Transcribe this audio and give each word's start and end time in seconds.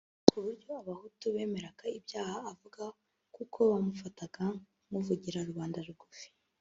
ku 0.29 0.37
buryo 0.43 0.71
abahutu 0.81 1.23
bemeraga 1.35 1.85
ibyo 1.97 2.19
avuga 2.51 2.83
kuko 3.35 3.57
bamufataga 3.71 4.43
nk’uvugira 4.87 5.39
rubanda 5.49 5.79
rugufi 5.87 6.25